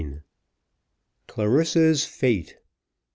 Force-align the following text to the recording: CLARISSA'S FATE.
CLARISSA'S 1.27 2.05
FATE. 2.07 2.55